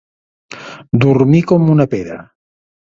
Dormir 1.05 1.43
com 1.53 1.71
una 1.77 1.89
pedra. 1.95 2.21